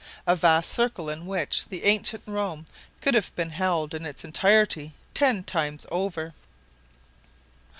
[0.25, 2.65] A vast circle, in which ancient Rome
[3.01, 6.33] could have been held in its entirety ten times over.